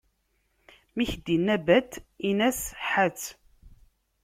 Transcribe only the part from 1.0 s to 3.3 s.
k-d-inna: bat, ini-yas: ḥatt.